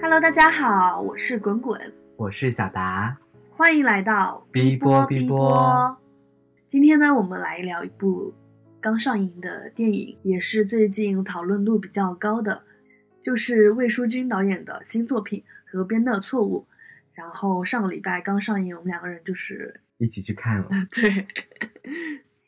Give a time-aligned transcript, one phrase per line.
[0.00, 1.80] Hello，大家好，我是滚滚，
[2.16, 3.16] 我是小达，
[3.50, 5.96] 欢迎来到哔波哔波。
[6.66, 8.34] 今天呢，我们来聊一部
[8.80, 12.62] 刚上映的电影，也是最近讨论度比较高的，
[13.22, 15.40] 就是魏书君导演的新作品
[15.72, 16.66] 《河边的错误》。
[17.14, 20.68] 然后上个礼拜刚上映，我们两个人就是一起去看了。
[20.90, 21.24] 对，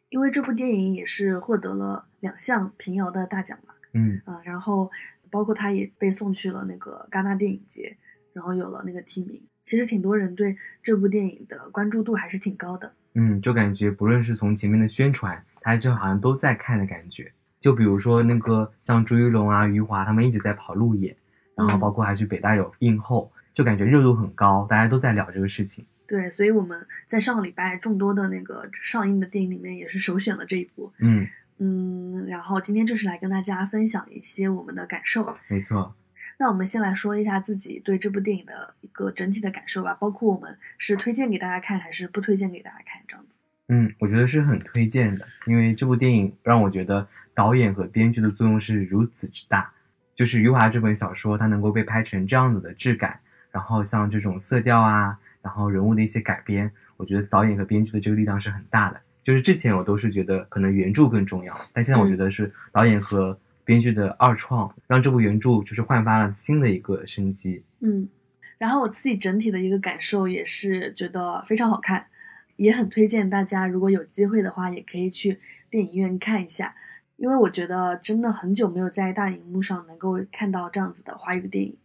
[0.09, 3.73] 因为这部电影也是获得了两项平遥的大奖嘛。
[3.95, 4.91] 嗯啊，然后
[5.31, 7.97] 包括他也被送去了那个戛纳电影节，
[8.33, 9.43] 然后有了那个提名。
[9.63, 12.93] 其实挺多人对这部电影的关注度还是挺高的。
[13.15, 17.33] 嗯，就感觉不论是从前面的宣传，大家就好像都在看的感觉。
[17.59, 21.17] 就比如说那个像朱一龙啊、余华他们一直在跑路演，
[21.57, 25.85] 然后包括还去北大有映后，就感觉热度很高，大家都在聊这个事情。
[26.07, 30.93] 对，所以我们在上个礼拜众多的那个上映的电影里面，也是首选了这一部。
[30.99, 31.27] 嗯
[31.59, 35.37] 嗯，然后今天就是来跟大家分享一些我们的感受。
[35.49, 35.95] 没错。
[36.39, 43.39] 那我们先来说一下自己对这部电影的一个整体的感受吧，包括我们是推荐给大家看还是不推荐给大家看这样子。
[43.69, 49.73] 嗯，我觉得是很推荐的，因为这部电影让我觉得导演和编剧的作用是如此之大。
[50.15, 53.19] 就是余华这本小说，它能够被拍成这样子的质感，
[53.51, 59.01] 然后像这种色调啊，然后人物的一些改编，我觉得导演和编剧的这个力量是很大的。
[59.27, 67.65] 就是之前我都是觉得可能原著更重要，但现在我觉得是导演和编剧的二创，让这部原著就是焕发了新的一个生机。
[67.81, 68.09] 嗯，
[68.57, 72.07] 然后我自己整体的一个感受也是觉得非常好看，
[72.55, 76.77] 也很推荐大家如果有机会的话，也可以去电影院看一下，
[77.17, 81.77] 因为我觉得真的很久没有在大荧幕上能够看到这样子的华语电影。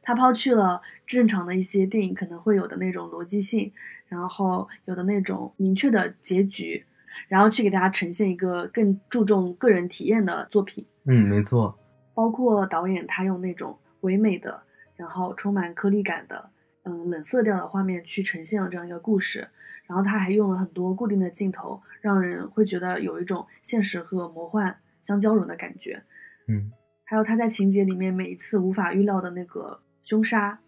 [0.00, 3.72] 它抛去了正常的一些电影可能会有的那种逻辑性，
[4.08, 6.84] 然后有的那种明确的结局，
[7.28, 10.86] 然后去给大家呈现一个更注重个人体验的作品。
[11.04, 11.78] 嗯，没错。
[12.14, 14.62] 包括导演他用那种唯美的，
[14.96, 16.50] 然后充满颗粒感的，
[16.84, 19.48] 嗯，冷色调的画面去呈现了这样一个故事。
[19.86, 26.02] 然后他还用了很多固定的镜头，让人会觉得有一种现实和魔幻相交融的感觉。
[26.48, 26.72] 嗯，
[27.04, 30.58] 还有他在情节里面每一次无法预料的那个凶杀，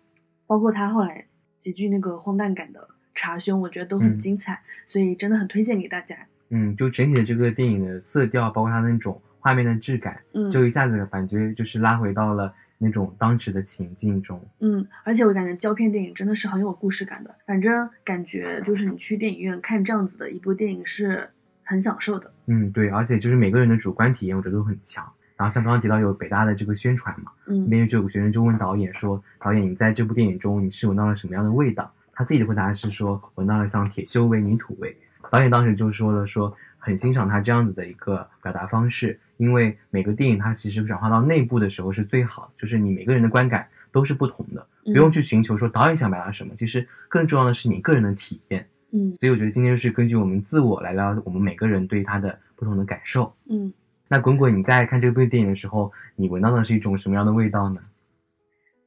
[0.47, 1.27] 包括他后来
[1.59, 2.89] 几句那个荒诞感的
[3.19, 6.17] 查询，我觉得都很嗯精彩，所以真的很推荐给大家。
[6.51, 14.41] 嗯，就整体的这个电影的色调，包括它那种画面的质感，嗯，就一下子感觉就是拉回到了那种当时的情境中。
[14.61, 21.29] 嗯，而且我感觉胶片电影真的是很有故事感的，反正感觉就是你去电影院看这样子的一部电影是
[21.65, 22.33] 很享受的。
[22.47, 25.05] 嗯，对，而且就是每个人的主观体验，我觉得都很强。
[25.37, 34.93] 然后像刚刚提到有北大的这个宣传嘛，嗯，那边就有个学生就问导演说：“导演，你在这部电影中你是闻到了什么样的味道？”他自己的回答是说：“闻到了像铁锈味、泥土味。”
[35.31, 48.67] 导演当时就说了说很欣赏他这样子的一个表达方式，因为每个电影它其实转化到内部的时候是最好，就是你每个人的观感都是不同的，不用去寻求说导演想表达什么，其实更重要的是你个人的体验。
[48.91, 53.33] 嗯所以我觉得今天就是根据我们自我来聊我们每个人对他的不同的感受。
[53.49, 53.73] 嗯，
[54.09, 57.81] 那滚滚，你在看这部电影的时候，你闻到的是一种什么样的味道呢？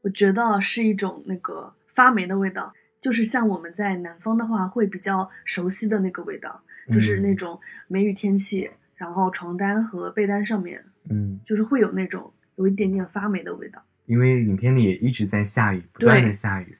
[0.02, 13.84] 我觉得是一种那个发霉的味道，就是像我们在南方的话会比较熟悉的那个味道，就是那种梅雨天气，然后床单和被单上面嗯，就是会有那种有一点点发霉的味道。
[14.06, 16.78] 因为影片里也一直在下雨，不断的下雨。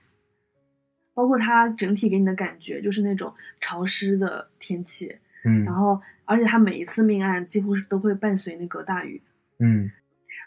[1.14, 9.22] 包括它整体给你的感觉就是那种潮湿的天气，嗯，然后而且它每一次命案几乎是都会伴随那个大雨，
[9.60, 9.90] 嗯。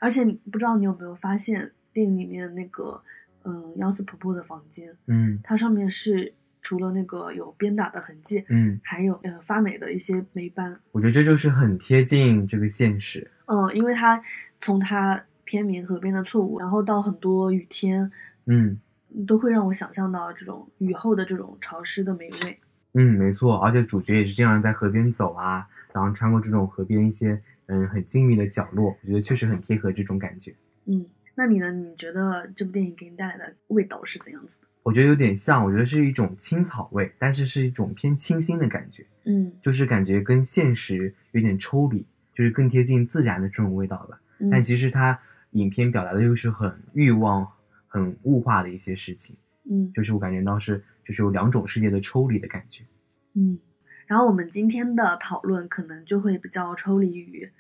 [0.01, 3.03] 而且你不知道你有没有发现电影里面那个
[3.45, 6.33] 嗯幺四婆婆的房间，嗯它上面是
[6.63, 13.31] 除了那个有鞭打的痕迹，嗯，还有呃发霉的一些霉斑，我觉得这就是很贴近这个现实。
[13.47, 14.23] 嗯，因为它
[14.59, 18.11] 从它片名《河边的错误》，然后到很多雨天，
[18.47, 18.81] 嗯
[19.27, 22.59] 都会让我想象到这种雨后的这种潮湿的霉味。
[22.95, 30.55] 嗯，没错，而且主角也是这样在河边走啊，然后穿过这种河边一些嗯很静谧的角落，我觉得确实很贴合这种感觉。
[30.87, 31.71] 嗯，那你呢？
[31.73, 34.69] 你觉得这部电影给你带来的味道是怎样子的？
[34.83, 44.21] 我觉得有点像，我觉得是一种青草味，但是是一种偏清新的感觉，嗯就是感觉跟现实有点抽离，就是更贴近自然的这种味道吧。
[44.39, 45.19] 嗯但其实它
[45.53, 47.51] 影片表达的又是很欲望、
[47.87, 49.35] 很物化的一些事情，
[49.71, 52.85] 嗯就是我感觉到是就是有两种世界的抽离的感觉。
[53.33, 53.59] 嗯，
[54.07, 57.51] 然后我们今天的讨论可能就会比较抽离于，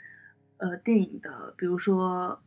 [0.58, 2.42] 呃，电影的，比如说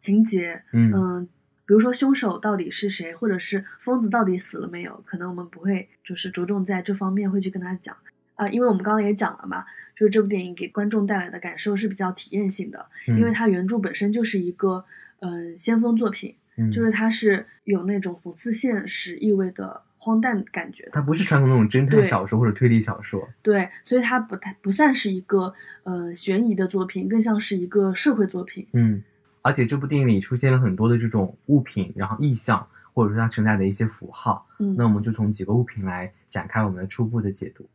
[0.00, 1.28] 情节，嗯嗯，
[1.64, 7.96] 比如说凶手到底是谁，或者是疯子到底死了没有，可能我们不会就是着重在这方面会去跟他讲
[8.34, 14.82] 啊、因为我们刚刚也讲了嘛，就是这部电影给观众带来的感受是比较体验性的，因为嗯它原著本身就是一个
[15.18, 20.92] 嗯、呃先锋作品，嗯，就是它是有那种讽刺现实意味的荒诞感觉的。
[20.94, 23.28] 它不是传统那种侦探小说或者推理小说。
[23.42, 25.52] 对，所以它不太不算是一个
[25.82, 28.66] 呃悬疑的作品，更像是一个社会作品。
[28.72, 29.02] 嗯，
[29.42, 34.46] 而且这部电影里出现了很多的这种物品，然后意象，或者说它承载的一些符号。
[34.58, 37.68] 嗯，那我们就从几个物品来展开我们的初步的解读。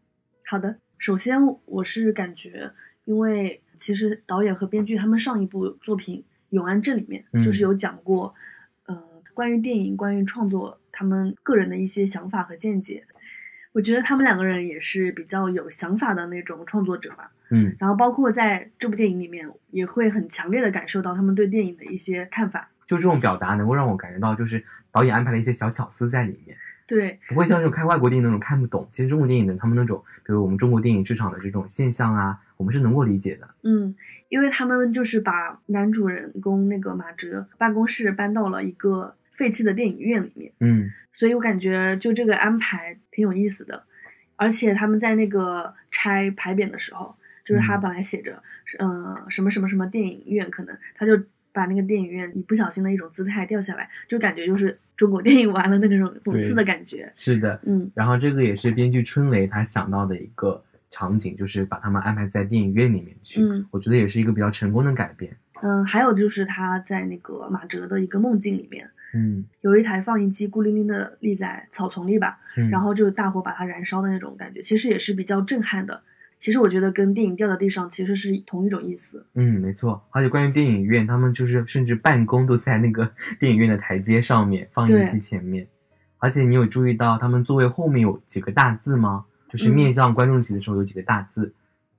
[0.46, 2.72] 好的，首先我是感觉，
[3.06, 6.20] 因为其实导演和编剧他们上一部作品
[6.50, 8.34] 《永安镇》里面嗯就是有讲过，
[8.86, 8.96] 呃，
[9.34, 13.06] 关于电影、关于创作他们个人的一些想法和见解。
[13.74, 17.32] 我觉得他们两个人也是比较有想法的那种创作者吧。
[17.50, 22.70] 嗯然后包括在这部电影里面，也会很强烈的感受到他们对电影的一些看法。
[22.86, 26.56] 就这种表达能够让我感觉到，就是导演安排了一些小巧思在里面，
[26.86, 28.88] 对，不会像这种看外国电影那种看不懂。
[28.92, 33.50] 其实中国电影的他们那种，比如我们中国电影市场的这种现象啊，我们是能够理解的。
[33.64, 33.96] 嗯，
[34.30, 43.84] 因为他们就是把男主人公那个马哲办公室搬到了一个废弃的电影院里面，嗯所以我感觉就这个安排挺有意思的。
[44.36, 47.16] 而且他们在那个拆牌匾的时候，
[47.46, 48.42] 就是他嗯本来写着，
[48.80, 51.18] 呃，什么什么什么电影院，可能他就
[51.54, 57.10] 把那个电影院以不小心的一种姿态掉下来，就感觉就是中国电影完了的那种讽刺的感觉。
[57.16, 57.58] 是的。
[57.64, 63.42] 嗯然后这个也是编剧春雷他想到的一个场景，就是把他们安排在电影院里面去。
[63.42, 65.32] 嗯我觉得也是一个比较成功的改编。
[65.62, 76.02] 嗯，还有就是他在那个马哲的一个梦境里面，嗯有一台放映机孤零零的立在草丛里吧，嗯，然后就大火把它燃烧的那种感觉，其实也是比较震撼的。
[76.46, 79.26] 其实我觉得跟电影掉到地上其实是同一种意思。
[79.34, 80.00] 嗯，没错。
[80.12, 83.12] 而且关于电影院，他们就是甚至办公都在那个
[83.42, 85.68] 电影院的台阶上面，放映机前面。
[86.20, 89.26] 而且你有注意到他们座位后面有几个大字吗？
[89.50, 91.52] 就是嗯面向观众席的时候有几个大字，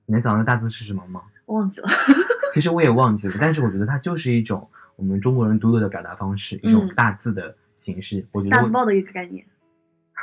[0.05, 1.21] 你能想到那大字是什么吗？
[1.47, 1.89] 忘记了，
[2.53, 4.65] 其实我也忘记了，但是我觉得它就是一种
[4.95, 8.25] 我们中国人独有的表达方式，一种嗯大字的形式。
[8.31, 9.45] 我觉得我大字报的一个概念，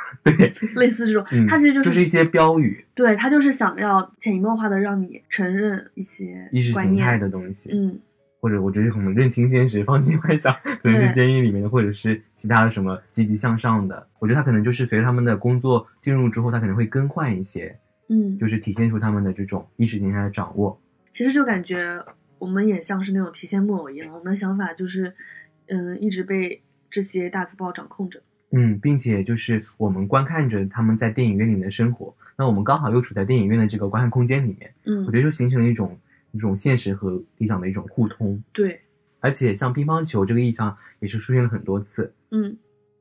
[0.23, 7.71] 对， 类似这种，嗯，它其实就是就是一些标语、对，它就是想要潜移默化的让你承认一些意识形态的东西。
[7.73, 7.99] 嗯，
[8.39, 10.53] 或者我觉得可能认清现实，放弃幻想，
[10.83, 14.07] 可能是监狱里面的，或者是其他的什么积极向上的。
[14.19, 17.77] 我觉得他可能就是随着他们的工作进入之后，他可能会更换一些，
[18.09, 20.79] 嗯，就是体现出他们的这种意识形态的掌握。
[21.11, 22.03] 其实就感觉
[22.37, 25.13] 我们也像是那种提线木偶一样，我们的想法就是，
[25.67, 28.21] 嗯，一直被这些大字报掌控着。
[28.55, 35.97] 嗯，并且就是我们观看着他们在电影院里面的生活，那我们刚好又处在电影院的这个观看空间里面，嗯我觉，得就形成了一种
[36.31, 38.41] 一种现实和理想的一种互通。
[38.53, 38.79] 对，
[39.19, 42.57] 而且像乒乓球这个意象也是出现了很多次，嗯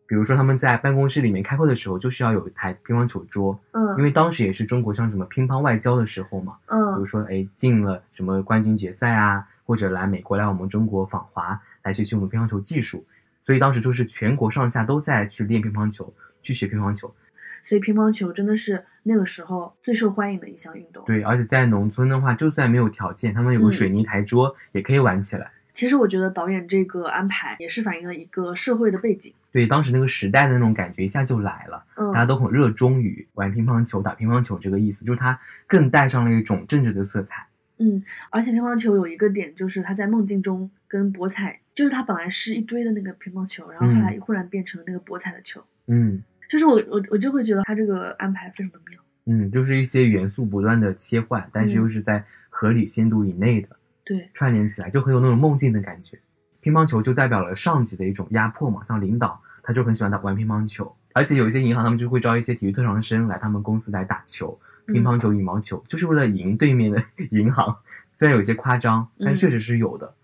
[0.07, 13.03] 比如说他们在办公室里面开会的时候，就是要有一台乒乓球桌，嗯，因为当时也是中国像什么乒乓外交的时候嘛，嗯比如嗯说哎进了什么冠军决赛啊，或者来美国来我们中国访华来学习我们乒乓球技术，
[13.45, 16.13] 所以当时就是全国上下都在去练乒乓球，
[16.43, 17.15] 去学乒乓球。
[17.63, 21.05] 所以乒乓球真的是那个时候最受欢迎的一项运动。
[21.07, 25.51] 对，而且在农村的话，就算没有条件，他们有个嗯水泥台桌、也可以玩起来。
[25.73, 29.33] 其实我觉得导演这个安排也是反映了一个社会的背景。
[29.51, 37.47] 对，当时那个时代的那种感觉一下就来了，嗯大家都很热衷于玩乒乓球、打乒乓球这个意思，就是它更带上了一种政治的色彩。
[37.79, 38.01] 嗯，
[38.31, 45.63] 而且乒乓球有一个点，就是他在梦境中跟博彩，就是他本来是一堆的那个乒乓球，然后后来忽然变成了那个博彩的球。
[45.89, 49.01] 嗯就是我我我就会觉得他这个安排非常的妙。
[49.27, 53.69] 嗯，就是一些元素不断的切换，但是嗯又是在合理限度以内的。
[54.05, 56.19] 对，串联起来，就很有那种梦境的感觉。
[56.61, 67.03] 乒乓球就代表了上级的一种压迫嘛，像领导他就很喜欢打玩乒乓球，而且有一些银行他们就会招一些体育特长生来他们公司来打球，乒乓球、羽毛球，就是为了赢对面的
[67.33, 67.75] 银行。
[68.15, 70.15] 虽然有一些夸张，但是确实是有的。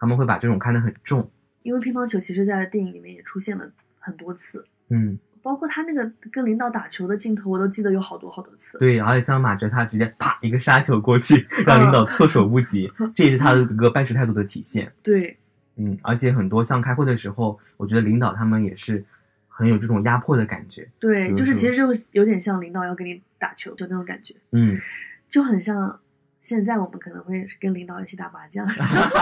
[0.00, 1.30] 他们会把这种看得很重，
[1.62, 8.78] 因为乒乓球其实在电影里面也出现了很多次，嗯，包括他那个跟领导打球的镜头，我都记得有好多好多次。
[8.78, 8.98] 对。
[8.98, 14.90] 而且像马哲他直接啪一个杀球过去， 让领导措手不及，这也是他的一个办事态度的体现。
[15.02, 15.36] 对，
[15.76, 19.04] 嗯，而且很多像开会的时候，我觉得领导他们也是
[19.48, 20.88] 很有这种压迫的感觉。
[20.98, 24.78] 对，就是其实就有点像领导要给你打球就那种感觉，嗯，
[25.28, 26.00] 就很像
[26.40, 28.66] 现在我们可能会跟领导一起打麻将。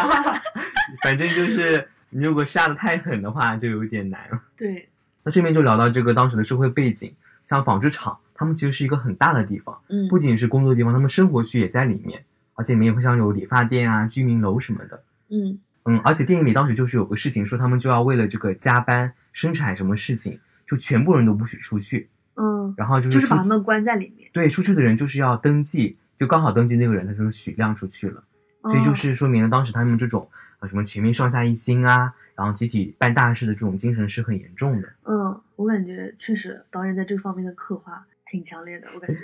[1.02, 4.40] 反正就是你如果下的太狠的话，就有点难了。
[4.56, 4.88] 对，
[5.25, 7.12] 那这边就聊到这个当时的社会背景，
[7.44, 15.02] 像纺织厂，他们其实是一个很大的地方，嗯，不仅是工作地方，他们生活区也在里面，而且里面也会像有理发店啊、居民楼什么的。
[15.28, 24.30] 嗯嗯，而且电影里当时就是有个事情，说他们就要为了这个加班生产什么事情，就全部人都不许出去，嗯，然后就就是是出把他们关在里面。
[24.32, 28.25] 对出去的人就是要登记，就刚好登记那个人他就是许亮出去了，
[28.62, 30.28] 所以就是说明了当时他们这种
[30.60, 34.88] 呃什么全民上下一心啊，然后集体办大事的这种精神是很严重的。
[35.04, 39.18] 嗯，我感觉确实导演在这方面的刻画挺强烈的，我感觉，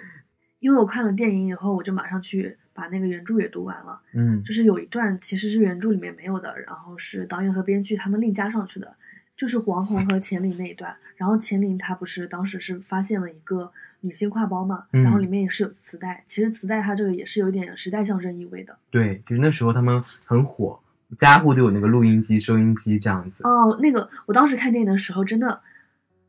[0.61, 4.01] 因为我看了电影以后，我就马上去把那个原著也读完了。
[4.15, 8.95] 嗯就是有一段其实是原著里面没有的，然后是导演和编剧他们另加上去的，
[9.37, 10.97] 就是黄宏和钱琳那一段。
[11.17, 13.71] 然后钱琳她不是当时是发现了一个
[14.05, 16.23] 女性挎包嘛，嗯然后里面也是有磁带。
[16.27, 18.77] 其实磁带它这个也是有一点时代象征意味的。
[18.91, 20.79] 对，就是那时候他们很火，
[21.17, 23.43] 家户都有那个录音机、收音机这样子。
[23.45, 25.59] 哦，那个我当时看电影的时候真的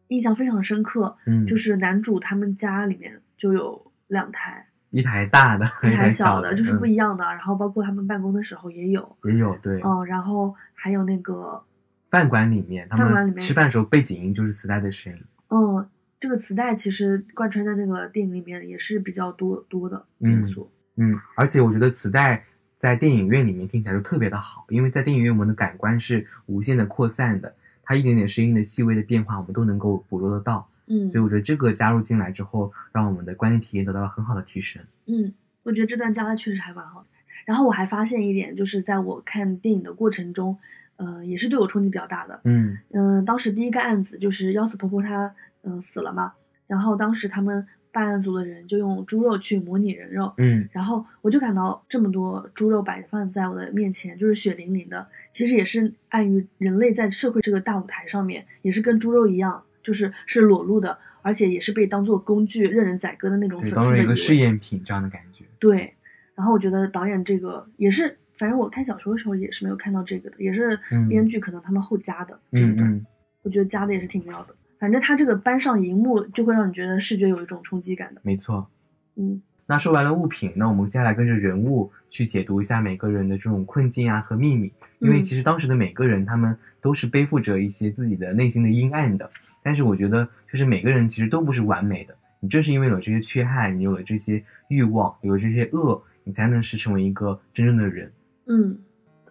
[0.07, 7.25] 印象非常深刻，嗯，就是男主他们家里面就有两台，一台大的，一台小的，就是不嗯一样的。
[7.25, 9.81] 然后包括他们办公的时候也有，也有对。
[9.83, 11.61] 嗯，然后还有那个
[12.09, 15.19] 饭馆里面，他们吃饭的时候背景音就是磁带的声音。
[15.49, 15.87] 嗯，
[16.25, 20.71] 这个磁带其实贯穿在那个电影里面也是比较多多的元素。
[20.95, 22.43] 嗯，而且我觉得磁带
[22.77, 27.53] 在电影院里面听起来就特别的好，因为在电影院我们的感官是无限的扩散的，
[27.83, 30.67] 它一点点声音的细微的变化我们都能够捕捉得到。
[30.87, 34.81] 嗯所以我觉得这个加入进来之后，让我们的观影体验得到了很好的提升。
[35.05, 37.07] 嗯，我觉得这段加的确实还蛮好的。
[37.45, 40.57] 然后我还发现一点，就是在我看电影的过程中，
[40.95, 42.41] 呃，也是对我冲击比较大的。
[42.45, 46.33] 嗯嗯、当时第一个案子就是幺四婆婆她嗯、呃死了嘛，
[46.67, 63.81] 然后当时他们办案组的人就用猪肉去模拟人肉，嗯然后我就感到这么多猪肉摆放在我的面前，就是血淋淋的，其实也是暗于人类在社会这个大舞台上面，也是跟猪肉一样，就是是裸露的，而且也是被当做工具任人宰割的那种粉丝的。
[63.81, 65.45] 当做一个试验品这样的感觉。
[65.57, 65.93] 对，
[66.35, 73.05] 然后我觉得导演这个也是，反正我看小说的时候也是没有看到这个的，也是嗯编剧可能他们后加的、这一段，
[73.41, 74.53] 我觉得加的也是挺妙的。
[74.79, 78.21] 反正他这个搬上荧幕，就会让你觉得视觉有一种冲击感的。
[78.23, 78.67] 没错。
[79.15, 84.71] 嗯那说完了物品，那我们接下来跟着人物去解读一下每个人的这种困境啊和秘密。
[84.99, 89.27] 因为嗯其实当时的每个人，他们都是背负着一些自己的内心的阴暗的。
[89.63, 92.15] 但是我觉得，就是每个人其实都不是完美的。
[92.39, 98.11] 你正是因为有这些缺憾，你有了这些欲望，有了这些恶，你才能是成为一个真正的人。
[98.45, 98.77] 嗯，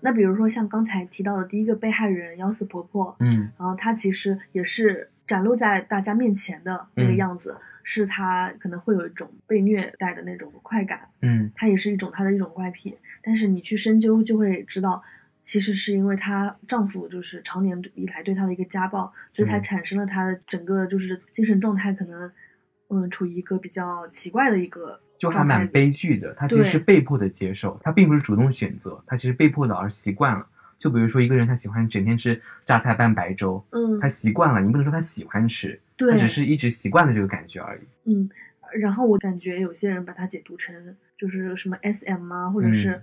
[0.00, 12.96] 那比如说像刚才提到的第一个被害人幺四婆婆，嗯然后她其实也是展露在大家面前的那个嗯样子，是她可能会有一种被虐待的那种快感，嗯它也是一种她的一种怪癖。
[13.22, 15.02] 但是你去深究就会知道，
[15.42, 22.30] 其实是因为她丈夫就是常年以来对她的一个家暴，所以才嗯产生了她的整个就是精神状态可能，
[22.88, 26.34] 嗯，处于一个比较奇怪的一个就还蛮悲剧的。
[26.34, 30.46] 他其实是被迫的接受，他并不是主动选择，他其实被迫的而习惯了。
[30.78, 37.82] 就比如说一个人，他喜欢整天吃榨菜拌白粥，嗯他，习惯了，你不能说他喜欢吃，对，他只是一直习惯了这个感觉而已。
[38.04, 38.26] 嗯，
[38.78, 43.02] 然后我感觉有些人把它解读成就是什么 SM 啊，或者是嗯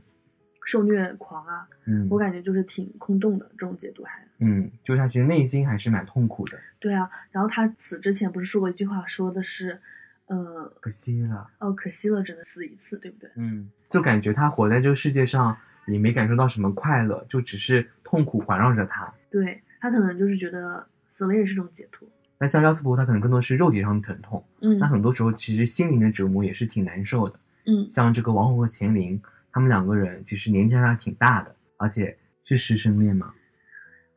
[0.66, 4.24] 受虐狂啊，嗯，我感觉就是挺空洞的这种解读还。
[4.44, 9.80] 嗯，就是他其实内心还是蛮痛苦的，对啊，然后他死之前不是说过一句话，说的是，
[10.28, 11.48] 呃，可惜了。
[11.60, 13.30] 哦，可惜了，只能死一次，对不对？
[13.36, 15.56] 嗯，就感觉他活在这个世界上
[15.88, 19.14] 也没感受到什么快乐，就只是痛苦环绕着他。
[19.30, 22.08] 对他可能就是觉得死了也是种解脱。
[22.38, 27.40] 那像幺四婆，他可能更多是肉体上的疼痛，嗯那很多时候其实心灵的折磨也是挺难受的。
[27.68, 29.22] 嗯像这个王红和钱琳，
[29.52, 33.34] 他们两个人其实年纪还挺大的，而且是师生恋嘛。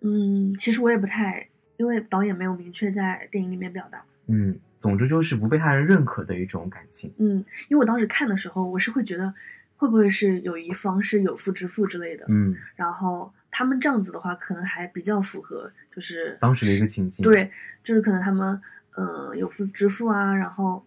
[0.01, 4.03] 嗯，其实我也不太，因为导演没有明确在电影里面表达。
[4.27, 7.13] 嗯，总之就是不被他人认可的一种感情。
[7.19, 9.35] 嗯，因为我当时看的时候，我是会觉得
[9.77, 12.25] 会不会是有一方是有妇之夫之类的。
[12.29, 17.51] 嗯，然后他们这样子的话，可能还比较符合，就是当时的一个情境。，对，
[17.83, 18.61] 就是可能他们
[18.95, 20.85] 呃有妇之夫啊，然后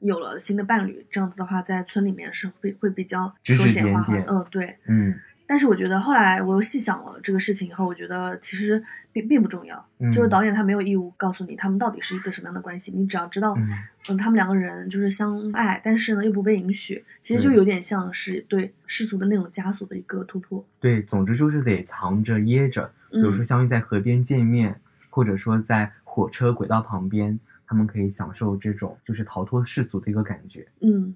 [0.00, 4.78] 有了新的伴侣，这样子的话，在村里面是会会比较说闲话嗯，对。
[4.86, 5.14] 嗯
[5.50, 8.80] 但是我觉得后来我又细想了这个事情以后，我觉得其实
[9.10, 13.68] 并并不重要，嗯，就是导演他没有义务告诉你他们到底是一个什么样的关系，你只要知道，嗯。
[14.08, 20.64] 嗯，他们两个人就是相爱，但是呢又不被允许，其实就有点像是对世俗的那种枷锁的一个突破。
[20.78, 23.44] 对，总之就是得藏着掖着，比如说嗯。
[23.44, 24.80] 相遇在河边见面，
[25.10, 30.68] 或者说在火车轨道旁边，他们可以享受这种就是逃脱世俗的一个感觉。
[30.80, 31.12] 嗯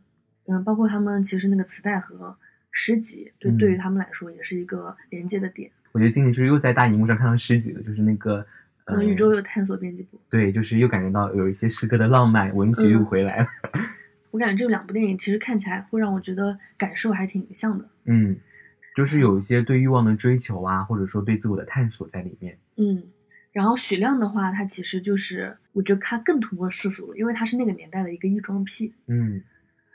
[0.47, 2.37] 嗯，包括他们其实那个磁带和
[2.75, 5.71] 诗集，对、嗯对于他们来说也是一个连接的点。
[5.93, 8.45] 我觉得今年就是又在大荧幕上看到诗集了，就是那个
[8.87, 13.49] 呃，嗯，宇宙又探索编辑部，对，就是又感觉到有一些诗歌的浪漫文学又嗯回来了。
[14.33, 17.89] 我感觉这两部电影其实看起来会让我觉得感受还挺像的。
[18.07, 18.37] 嗯，
[18.97, 22.59] 就是有一些对欲望的追求啊，或者说对自我的探索在里面。
[22.77, 23.05] 嗯，
[23.53, 28.93] 然后许亮的话，他其实就是我觉得他更突破世俗了，因为他是那个年代的一个异装癖。
[29.07, 29.41] 嗯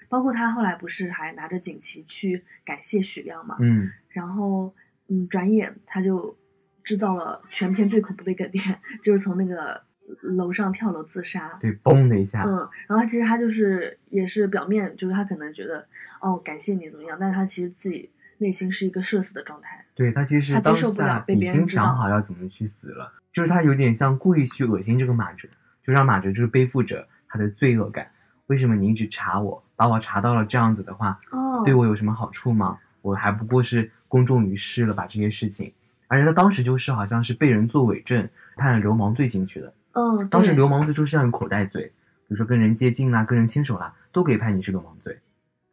[0.10, 4.74] 包括他后来不是还拿着锦旗去感谢许亮嘛，嗯，然后
[5.08, 6.36] 嗯，转眼他就
[6.84, 9.82] 制造了全片最恐怖的一个点，就是从那个
[10.22, 11.58] 楼上跳楼自杀。
[11.62, 15.88] 对，嘣的一下，嗯，然后其实他就是也是表面就是他可能觉得
[16.20, 19.86] 哦感谢你怎么样，但他其实自己内心是一个社死的状态。
[19.94, 25.48] 对他其实他接当受不了被下已经想好要怎么去死了，就是他有点像故意去恶心这个马哲，
[25.86, 28.10] 就让马哲就是背负着他的罪恶感。
[28.48, 32.78] 为什么你一直查我，把我查到了这样子的话，哦，对我有什么好处吗？
[33.02, 35.72] 我还不过是公众于世了，把这些事情，
[36.10, 39.74] 而且他当时就是好像是被人做伪证，判了流氓罪进去的。
[39.94, 45.18] 嗯，当时流氓罪就是像口袋罪，比如说跟人接近啦、跟人牵手啦，都可以判你是流氓罪。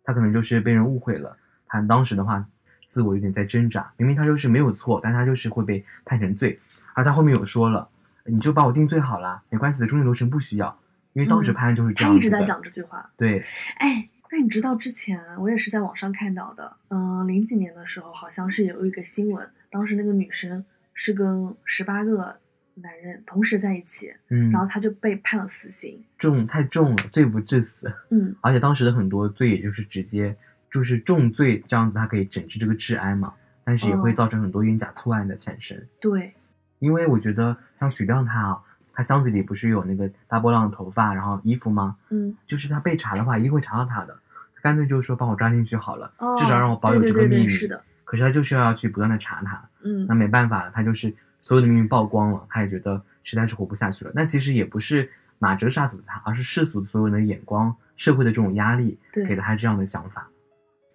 [0.04, 1.36] 他可能就是被人误会了，
[1.66, 2.46] 他当时的话
[2.86, 6.60] 自我有点在挣扎，明明他就是没有错，但他就是会被判成罪。
[6.94, 7.88] 而他后面有说了，
[8.24, 10.78] 你就把我定罪好啦，没关系的，中间流程不需要，
[11.16, 12.26] 因为当时嗯判案就是这他样子的。
[12.26, 13.10] 一直在讲这句话。
[13.16, 13.42] 对，
[13.78, 22.36] 哎，那你知道之前我也是在网上看到的，嗯、零几年的时候好像是有一个新闻，当时那个女生是跟十八个
[22.74, 26.04] 男人同时在一起，嗯，然后她就被判了死刑。
[26.18, 27.90] 重太重了，罪不至死。
[28.10, 30.36] 嗯而且当时的很多罪，也就是直接
[30.70, 33.32] 就是重罪这样子，它可以整治这个治安嘛，
[33.64, 35.82] 但是也会哦造成很多冤假错案的产生。
[35.98, 36.34] 对，
[36.78, 38.62] 因为我觉得像许亮他啊，
[38.96, 41.96] 他箱子里不是有那个大波浪的头发，然后衣服吗？
[42.08, 44.18] 嗯，就是他被查的话，一定会查到他的。
[44.54, 47.46] 他干脆就说帮我抓进去好了，哦，至少让我保有这个秘密。
[47.46, 54.12] 对是的，可是他就是要去不断的查他，嗯那没办法了，他就是所有的秘密曝光了，他也觉得实在是活不下去了。
[54.14, 60.26] 那其实也不是马哲杀死的他，而是世俗的所有人的眼光、社会的这种压力给了他这样的想法。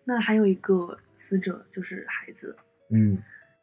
[0.03, 2.57] 那还有一个死者就是孩子，
[2.89, 3.15] 嗯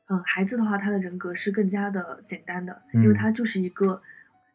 [0.09, 4.01] 嗯，孩子的话，他的人格是更加的简单的，嗯因为他就是一个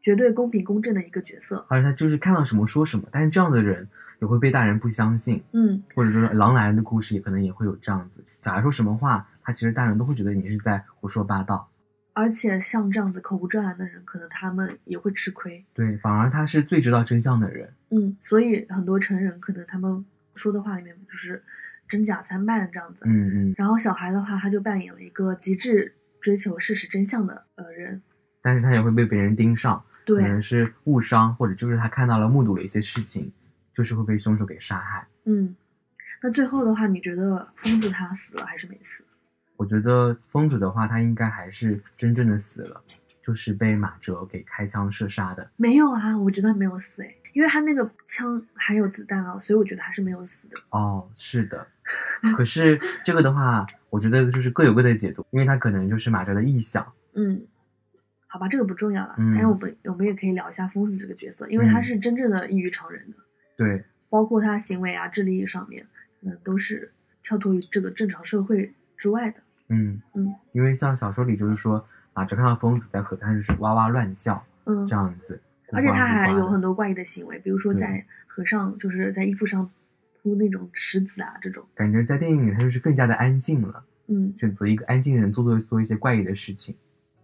[0.03, 1.65] 绝对公平公正的一个角色。
[1.69, 3.87] 而且他就是看到什么说什么，但是这样的人
[4.21, 11.67] 也会被大人不相信，嗯，或者说狼来了的故事也可能也会有这样子，小孩说什么话，他其实大人都会觉得你是在胡说八道。
[12.15, 15.65] 而且像这样子口无遮拦的人，可能他们也会吃亏。
[15.73, 17.73] 对，反而他是最知道真相的人。
[17.89, 21.41] 嗯，所以很多成人可能他们说的话里面就是
[21.87, 23.03] 真假参半这样子。
[23.07, 27.99] 嗯嗯，然后小孩的话，他就扮演了一个极致追求事实真相的呃人。
[28.43, 33.31] 但是他也会被别人盯上，可，能是误伤，或者就是他看到了、目睹了一些事情，
[33.73, 35.07] 就是会被凶手给杀害。
[35.25, 35.55] 嗯，
[36.21, 39.05] 那最后的话，你觉得疯子他死了还是没死？
[39.55, 42.81] 我觉得疯子的话，他应该还是真正的死了，
[43.23, 45.49] 就是被马哲给开枪射杀的。
[45.55, 50.57] 没有啊，我觉得没有死诶，因为他那个枪还有子弹啊，所以我觉得他是没有死的。
[50.71, 51.65] 哦，是的。
[52.35, 56.85] 可是这个的话，我觉得就是各有各的解读，因为他可能就是马哲的臆想。
[57.13, 57.41] 嗯，
[58.33, 59.13] 好吧，这个不重要了。
[59.19, 63.17] 嗯但是我们我们也可以聊一下疯子这个角色，因为他嗯是真正的异于常人的，
[63.55, 65.85] 对，包括他行为啊、智力上面，
[66.23, 66.91] 嗯，都是
[67.21, 69.39] 跳脱于这个正常社会之外的。
[69.67, 75.39] 嗯嗯，因为像小说里就是说，马哲看到疯子在河滩就是哇哇乱叫嗯这，样子，
[75.71, 79.69] 而且他还有很多多怪异的行为，比如说在河上，就是在衣服上
[80.23, 81.63] 铺那种石子啊，这种。
[81.75, 86.75] 感觉在电影里他就是更加的安静了，嗯，选择一个安静的人做做做一些怪异的事情。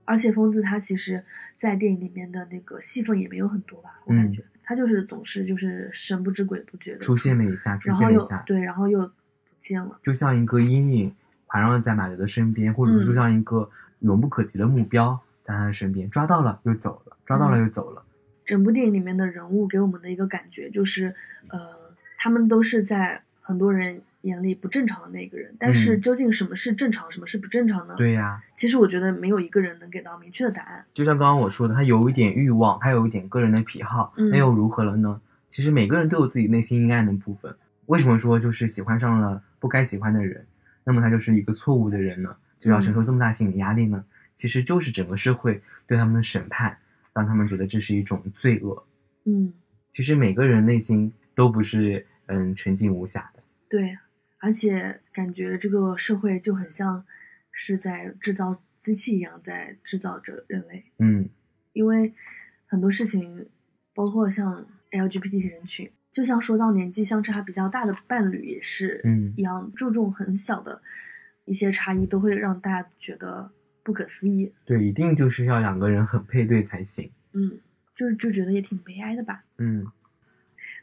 [0.10, 1.24] 而且疯子他其实，
[1.56, 9.12] 在电影里面的那个戏份也没有很多吧，我感嗯觉、他就是总是就是神不知鬼不觉的出现了一下，出然后现了一下，又对，然后又不
[9.60, 10.00] 见了。
[10.02, 13.69] 就像一个阴影环绕在马德的身边，或者说嗯就像一个
[14.00, 18.04] 永不可及的目标在他的身边，抓到了又走了，抓到了嗯又走了。
[18.45, 21.13] 整部电影里面的人物给我们的一个感觉就是，
[21.50, 21.60] 呃，
[22.17, 30.86] 他们都是在很多人眼里不正常的那个人，但是嗯究竟什么是正常，什么是不正常呢？，对呀、其实我觉得没有一个人能给到明确的答案。
[30.93, 35.21] 就像刚刚我说的，他有一点欲望，他有一点个人的癖好，嗯那又如何了呢？
[35.47, 37.55] 其实每个人都有自己内心阴暗的部分。
[37.86, 40.45] 为什么说就是喜欢上了不该喜欢的人，
[40.84, 42.36] 那么他就是一个错误的人呢？
[42.60, 44.03] 就要承受这么大心理压力呢？
[44.36, 46.77] 其实就是整个社会对他们的审判，
[47.13, 48.86] 让他们觉得这是一种罪恶。
[49.23, 49.51] 嗯，
[49.91, 53.41] 其实每个人内心都不是嗯纯净无瑕的。
[53.67, 53.97] 对，
[54.39, 57.06] 而且感觉这个社会就很像
[57.52, 60.86] 是在制造机器一样，在制造着人类。
[60.99, 61.30] 嗯
[61.73, 62.13] 因为
[62.67, 63.47] 很多事情，
[63.93, 70.82] 包括像 LGBT 人群，就像说到年纪相差比较大的伴侣也是嗯一样，注重很小的
[71.45, 73.52] 一些差异，都会让大家觉得
[73.84, 74.52] 不可思议。
[74.65, 77.12] 对，一定就是要两个人很配对才行。
[77.34, 77.60] 嗯，
[77.95, 79.43] 就是就觉得也挺悲哀的吧。
[79.58, 79.86] 嗯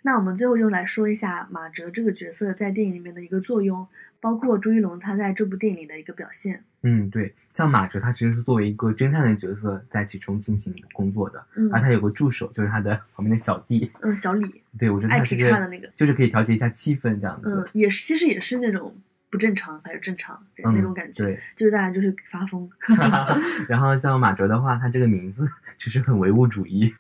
[0.06, 3.84] 那我们最后就来说一下马哲这个角色在电影里面的一个作用，
[4.20, 6.62] 包括朱一龙他在这部电影里的一个表现。
[6.82, 13.90] 嗯，对，像马哲他其实是作为一个侦探的角色在其中进行工作的，嗯而他有个助手，就是他的 旁边的小弟。
[14.02, 17.52] 嗯，小李，对，我觉得爱他是劈叉的那个，就是可以调节一下气氛这样子。
[17.52, 18.96] 嗯，也是其实也是那种
[19.28, 22.70] 不正常还是正常嗯那种感觉，对，就是大家就是发疯。
[23.68, 26.94] 然后像马哲的话，他这个名字就是很唯物主义，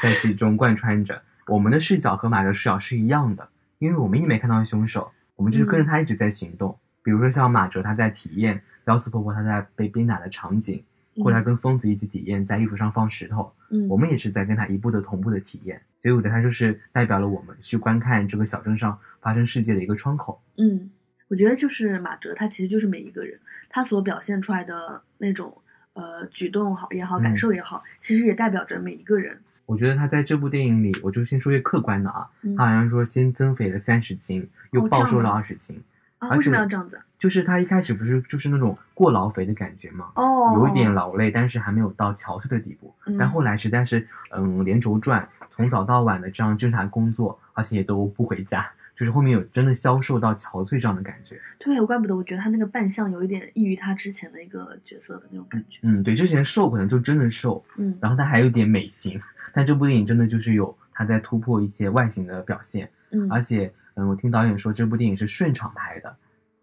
[0.00, 1.20] 在其中贯穿着。
[1.46, 6.78] 我们的视角和马哲视角是一样的，因为我们一没看到凶手，我们就是跟着他一直在行动。
[7.02, 10.82] 比如说像马哲他在体验幺四婆婆她在被鞭打的场景，
[11.16, 15.82] 或者他跟疯子一起体验在衣服上放石头，嗯，我们也是在跟他一步的同步的体验。
[16.00, 20.40] 所以我觉得他就是代表了我们去观看这个小镇上发生世界的一个窗口。
[20.58, 20.90] 嗯，
[21.28, 25.56] 我觉得就是马哲，他其实就是每一个人，他所表现出来的那种
[25.94, 29.40] 呃举动好也好，嗯感受也好，其实也代表着每一个人。
[29.66, 35.80] 我觉得他在这部电影里，我就先说一个客观的啊，嗯他好像说先增肥了三十斤，又哦暴瘦了二十斤，
[36.18, 37.00] 啊，为什么要这样子？
[37.18, 40.10] 就是他一开始不是就是那种过劳肥的感觉吗？
[40.16, 42.92] 哦，有一点劳累，但是还没有到憔悴的地步。
[43.06, 51.40] 嗯但后来实在是，嗯，连轴转，从早到晚的这样正常工作，而且也都不回家，就是后面有真的消瘦到憔悴这样的感觉。
[51.58, 55.80] 对，怪不得我觉得他那个扮相有一点异于他之前的一个角色的那种感觉。
[55.82, 59.18] 嗯，对，之前瘦可能就真的瘦，嗯然后他还有点美型，
[59.54, 66.16] 但这部电影真的就是有他在突破一些外形的表现，嗯，而且，嗯，我听导演说这部电影是顺场拍的，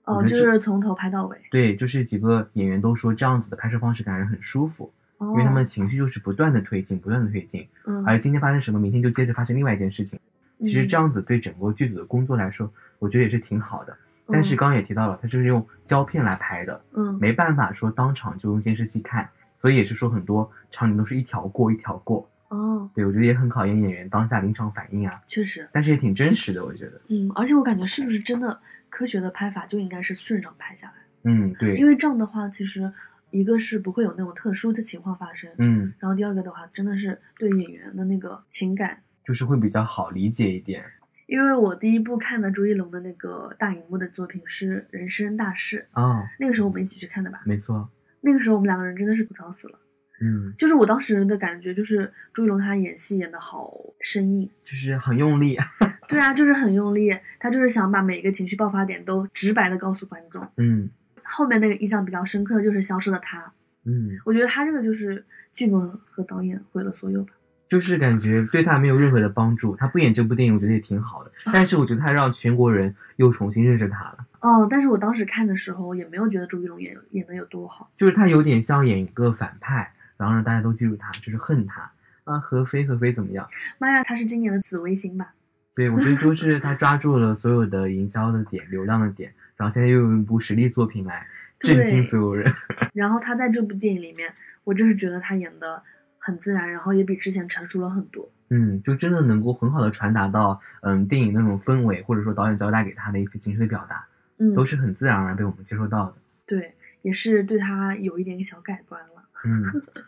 [0.06, 10.20] 哦，就是从头拍到尾，对，就是几个演员都说这样子的拍摄方式感觉很舒服，因因为他们情绪就是不断的推进，不断的推进，哦嗯，而今天发生什么，明天就接着发生另外一件事情。
[10.62, 13.93] 其实这样，子对整个剧组的工作来说，我觉得也是挺好的。
[13.93, 13.98] 嗯
[14.32, 22.30] 但是刚刚也提到了，它就是用胶片来拍的，嗯没办法说当场就用监视器看，所以也是说很多场景都是一条过一条过。
[22.50, 27.02] 哦，对我觉得也很考验演员当下临场反应啊，确实，但是也挺真实的，我觉得。
[27.08, 30.93] 嗯，而且我感觉是不是真的科学的拍法就应该是顺着拍下来，
[31.24, 32.91] 嗯，对，因为这样的话，其实
[33.32, 39.02] 一个是不会有那种特殊的情况发生，嗯，然后第二个的话，真的是对演员的那个情感。
[39.30, 40.84] 就是会比较好理解一点
[41.28, 47.44] 因为我第一部看的朱一龙的那个大荧幕的作品是《人生大事》，啊、那个时候我们一起去看的吧？
[47.46, 47.88] 没错，
[48.22, 49.78] 那个时候我们两个人真的是吐槽死了。
[50.20, 55.56] 嗯，就是我当时的感觉，就是朱一龙他演戏演的好生硬，就是很用力，
[56.10, 60.50] 对啊，就是很用力，他就是想把每一个情绪爆发点都直白的告诉观众。
[60.58, 60.89] 嗯
[61.24, 63.54] 后面那个印象比较深刻的就是消失的他，
[63.86, 67.34] 嗯，我觉得他这个就是剧本和导演毁了所有吧。
[67.69, 69.75] 就是感觉对他没有任何的帮助。
[69.75, 74.25] 他不演这部电影，我觉得也挺好的，但是我觉得他让全国人又重新认识他了。
[74.41, 77.89] 哦，但是我当时看的时候也没有觉得朱一龙演演的有多好。
[77.95, 81.91] 就是他有点像演一个反派，然后让大家都记住他，就是恨他
[82.23, 82.39] 啊。
[82.39, 83.47] 何非何非怎么样？
[83.77, 85.34] 妈呀，他是今年的紫微星吧？
[85.75, 91.25] 对我觉得就是他抓住了所有的营销的点、流量的点，然后现在又用一部实力作品来
[91.60, 92.51] 震惊所有人。
[92.93, 94.34] 然后他在这部电影里面，
[94.65, 95.82] 我就是觉得他演的
[96.30, 98.30] 很自然，然后也比之前成熟了很多。
[98.50, 104.06] 嗯，就真的能够很好的传达到嗯电影那种氛围，或者说导演交代给他的一些情绪的表达，
[104.38, 106.15] 嗯，都是很自然而然被我们接受到的。
[106.46, 109.24] 对，也是对他有一点小改观了。
[109.46, 109.63] 嗯，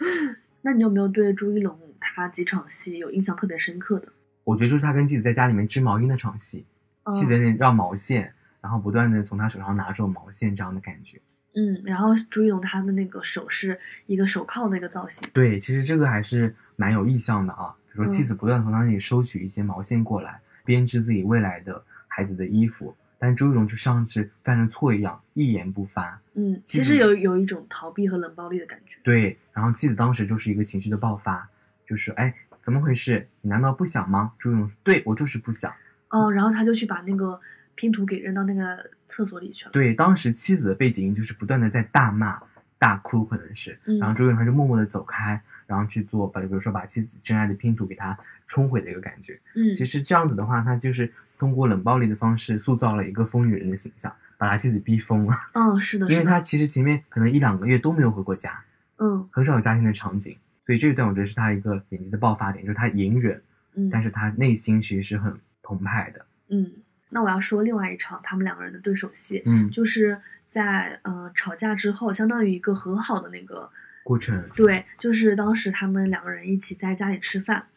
[0.62, 4.08] 那你有没有对朱一龙他几场戏有印象特别深刻的？
[4.44, 6.66] 我觉得就是他跟妻子在家里面织毛衣那场戏，
[7.04, 11.22] 哦妻子在那里绕毛线，然后不断的从他手上拿走毛线这样的感觉。
[11.54, 15.28] 嗯，然后朱一龙他的那个手是一个手铐那个造型。
[15.34, 17.76] 对，其实这个还是蛮有意向的啊。
[17.92, 26.22] 比如说妻嗯子不断从他那里收取一些毛线过来，编织自己未来的孩子的衣服，但朱一龙就像是犯了错一样，一言不发。
[26.36, 28.98] 嗯，其实有有一种逃避和冷暴力的感觉。
[29.04, 31.50] 对，然后妻子当时就是一个情绪的爆发，
[31.86, 32.34] 就是哎，
[32.64, 33.28] 怎么回事？
[33.42, 34.32] 你难道不想吗？
[34.40, 35.74] 朱一龙说，对我就是不想。
[36.08, 37.38] 哦，然后他就去把那个
[37.76, 39.72] 拼图给扔到那个厕所里去了。
[39.72, 42.42] 对，当时妻子的背景音就是不断的在大骂、
[42.80, 49.40] 大哭，可能是，嗯然后朱一龙他就默默的走开，然后去做把，比如说把妻子真爱的拼图给他冲毁的一个感觉。
[49.56, 55.36] 嗯，其实这样子的话，他就是通过冷暴力的方式塑造了一个疯女人的形象，把他妻子逼疯了。
[55.54, 58.64] 嗯，是的， 因为，他其实前面可能一两个月都没有回过家，
[58.98, 63.42] 嗯很少有家庭的场景，所以这一段我觉得是他一个演技的爆发点，就是他隐忍，
[63.76, 66.26] 嗯，但是他内心其实是很澎湃的。
[66.50, 66.70] 嗯，
[67.12, 70.20] 那我要说另外一场他们两个人的对手戏，嗯，就是
[70.50, 73.70] 在呃吵架之后，相当于一个和好的那个
[74.04, 77.68] 过程，对，就是当时他们两个人一起在家里吃饭，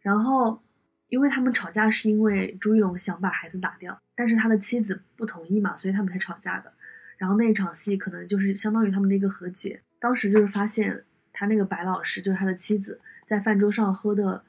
[0.00, 0.60] 然后
[1.08, 6.72] 因为他们吵架是因为朱一龙想把孩子打掉，但是他的妻子不同意嘛，所以他们才吵架的。
[7.18, 9.80] 然后那一场戏可能就是相当于他们的一个和解。
[10.00, 14.42] 当时就是发现他那个白老师就是他的妻子在饭桌上喝的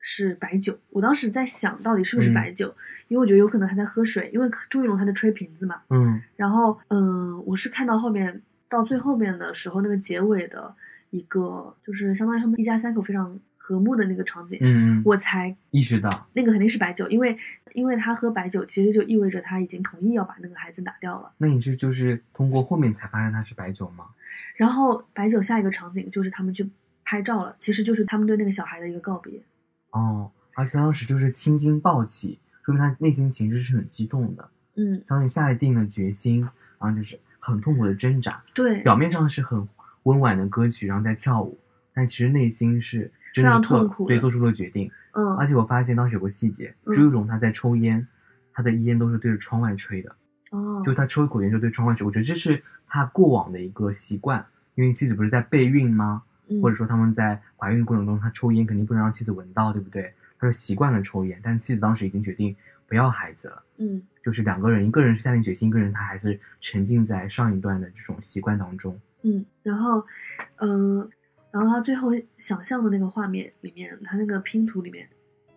[0.00, 0.76] 是白酒。
[0.90, 2.74] 我当时在想到底是不是嗯白酒，
[3.08, 5.82] 因为我觉得有可能他在喝水，因为朱一龙他在吹瓶子嘛。
[5.90, 10.74] 嗯然后，嗯，我是看到后面到最后面的时候，那个结尾的
[11.10, 17.36] 一个就是相当于他们一家三口非常和睦的那个场景，嗯嗯，我才意识到，那个肯定是白酒，因为
[17.74, 21.30] 因为他喝白酒，其实就意味着他已经同意要把那个孩子打掉了。
[21.38, 24.06] 那你是就是通过后面才发现他是白酒吗？
[24.56, 26.68] 然后白酒下一个场景就是他们去
[27.04, 29.40] 拍照了，其实就是他们对那个小孩的一个告别。
[29.90, 36.40] 哦，而且当时就是青筋暴起，说明他内心情绪是很激动的，嗯，相当于下了定了决心，
[36.78, 38.42] 然后就是很痛苦的挣扎。
[38.54, 39.68] 对，表面上是很
[40.04, 41.58] 温婉的歌曲，然后在跳舞，
[41.92, 44.90] 但其实内心是真的做痛苦的对，做出了决定。
[45.12, 48.06] 嗯而且我发现当时有个细节，嗯朱一龙他在抽烟，
[48.52, 50.14] 他的烟都是对着窗外吹的，
[50.52, 52.06] 哦，就他抽一口烟就对窗外吹。
[52.06, 56.22] 我觉得这是他过往的一个习惯，因为妻子不是在备孕吗？
[56.50, 60.12] 嗯或者说他们在怀孕过程中，他抽烟肯定不能让妻子闻到，对不对？
[60.38, 62.54] 他说习惯了抽烟，但是妻子当时已经决定
[62.88, 63.62] 不要孩子了。
[63.78, 69.00] 嗯就是两个人，一个人是下定决心，一个人他还是沉浸在上一段的这种习惯当中。
[69.22, 70.04] 嗯，然后
[70.56, 71.08] 嗯、
[71.50, 75.08] 然后他最后想象的那个画面里面，他那个拼图里面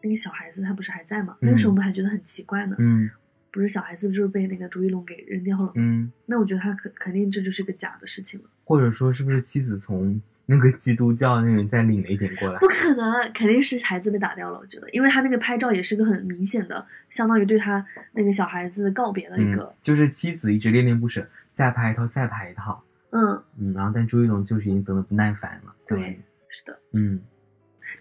[0.02, 1.36] 那个小孩子他不是还在吗？
[1.40, 3.10] 那个时候我们还觉得很奇怪呢，嗯
[3.52, 5.72] 不是小孩子就是被那个朱一龙给扔掉了？
[5.76, 12.68] 嗯，那我觉得他肯肯定这就是个假的事情了，或者说是不是妻子从那个基督教那人再领了一点过来不？
[12.68, 14.60] 可能，肯定是孩子被打掉了。
[14.60, 26.78] 我觉得，因为他那个拍照也是个很明显的，相当于对他那个小孩子告别的一嗯个，，就是妻子一直恋恋不舍，再拍一套再拍一套，嗯，嗯，然后但朱一龙就是已经等得不耐烦了，对，是的。
[26.92, 27.22] 嗯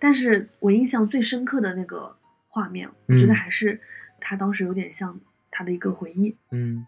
[0.01, 2.17] 但是我印象最深刻的那个
[2.49, 3.81] 画面，我觉得嗯还是
[4.21, 6.87] 他当时有点像他的一个回忆，嗯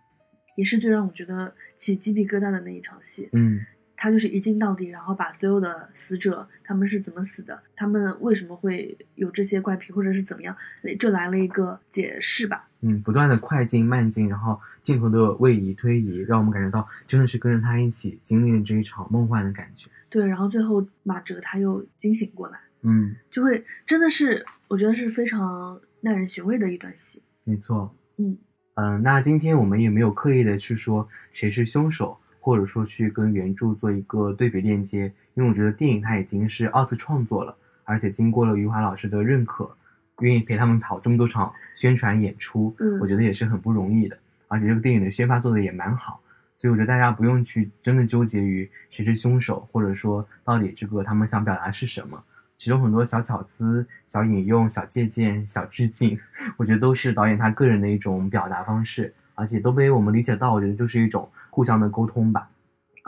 [0.56, 3.28] 也是最让我觉得起鸡皮疙瘩的那一场戏。
[3.32, 3.64] 嗯
[4.04, 10.54] 他就是一镜到底，然后把所有的死者他们是怎么死的，他们为什么会有这些怪癖，或者是怎么样，
[11.00, 12.68] 就来了一个解释吧。
[12.82, 19.88] 嗯，不断的快进慢进，然后镜头的位移推移，让我们感觉到真的是跟着他一起经历了这一场梦幻的感觉。
[20.10, 27.22] 对，然后最后马哲他又惊醒过来，嗯，就会真的是我觉得是非常耐人寻味的一段戏。
[27.44, 27.96] 没错。
[28.18, 28.36] 嗯
[28.74, 39.74] 嗯，那今天我们也没有刻意的去说谁是凶手，或者说去跟原著做一个对比链接，因为我觉得电影它已经是二次创作了，而且经过了余华老师的认可，
[40.20, 44.18] 愿意陪他们跑这么多场宣传演出，嗯我觉得也是很不容易的。
[44.46, 46.20] 而且这个电影的宣发做的也蛮好，
[46.58, 52.22] 所以我觉得大家不用去真的纠结于谁是凶手，或者说到底这个他们想表达是什么。
[52.58, 56.18] 其中很多小巧思、小引用、小借鉴、小致敬，
[56.58, 62.50] 我觉得都是导演他个人的一种表达方式，而且都被我们理解到，我觉得就是一种互相的沟通吧。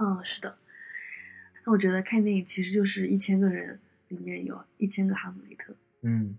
[0.01, 0.57] 嗯，是的。
[1.65, 5.75] 那我觉得看电影其实就是一千个人里面有一千个哈姆雷特。
[6.03, 6.39] 嗯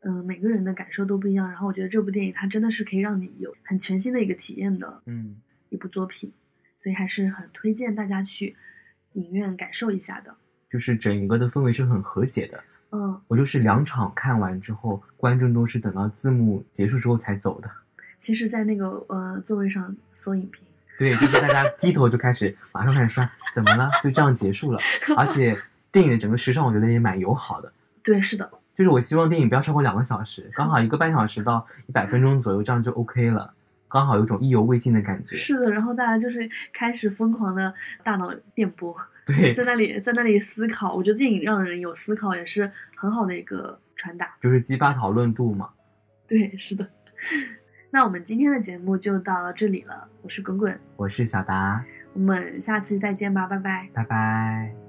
[0.00, 1.46] 嗯、每个人的感受都不一样。
[1.46, 5.36] 然后我觉得这部电影它真的是可以让你有很全新的一个体验的嗯，
[5.68, 6.32] 一部作品，
[6.80, 8.56] 所以还是很推荐大家去
[9.12, 10.34] 影院感受一下的。
[10.70, 12.64] 就是整个的氛围是很和谐的。
[12.92, 17.70] 嗯，我就是两场看完之后，观众都是等到字幕结束之后才走的。
[18.18, 23.90] 其实，在那个呃座位上搜影评，对，就是大家低头就开始马上开始刷，怎么了？
[24.02, 24.78] 就这样结束了。
[25.16, 25.56] 而且
[25.90, 33.52] 电影的整个时长我觉得也蛮友好的，对，是的，就是我希望电影不要超过两个小时，刚好一个半小时到一百分钟左右，这样就 OK 了，
[33.88, 35.36] 刚好有种意犹未尽的感觉。
[35.36, 35.70] 是的。
[35.70, 40.94] 然后大家就是开始疯狂的大脑电波，对在，那里在那里思考。
[40.94, 44.34] 我觉得电影让人有思考，也是很好的一个传达。
[44.40, 45.70] 就是激发讨论度嘛。
[46.26, 46.88] 对，是的。
[47.94, 51.80] 那我们今天的节目就到这里了，我是滚滚，我是小达，
[52.12, 53.88] 我们下次再见吧，拜拜。
[53.94, 54.83] 拜拜。